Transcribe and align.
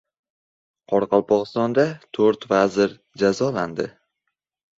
Qoraqalpog‘istonda 0.93 1.85
to‘rt 2.19 2.49
vazir 2.55 2.97
jazolandi 3.25 3.87